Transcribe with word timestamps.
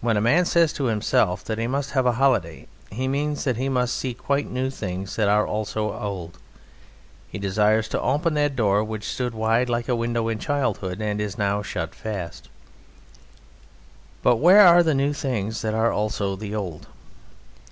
When 0.00 0.16
a 0.16 0.20
man 0.20 0.44
says 0.44 0.72
to 0.74 0.84
himself 0.84 1.42
that 1.46 1.58
he 1.58 1.66
must 1.66 1.90
have 1.90 2.06
a 2.06 2.12
holiday 2.12 2.68
he 2.92 3.08
means 3.08 3.42
that 3.42 3.56
he 3.56 3.68
must 3.68 3.96
see 3.96 4.14
quite 4.14 4.48
new 4.48 4.70
things 4.70 5.16
that 5.16 5.26
are 5.28 5.44
also 5.44 5.94
old: 5.98 6.38
he 7.28 7.40
desires 7.40 7.88
to 7.88 8.00
open 8.00 8.34
that 8.34 8.54
door 8.54 8.84
which 8.84 9.02
stood 9.04 9.34
wide 9.34 9.68
like 9.68 9.88
a 9.88 9.96
window 9.96 10.28
in 10.28 10.38
childhood 10.38 11.00
and 11.00 11.20
is 11.20 11.36
now 11.36 11.60
shut 11.60 11.92
fast. 11.92 12.48
But 14.22 14.36
where 14.36 14.64
are 14.64 14.84
the 14.84 14.94
new 14.94 15.12
things 15.12 15.60
that 15.62 15.74
are 15.74 15.90
also 15.92 16.36
the 16.36 16.54
old? 16.54 16.86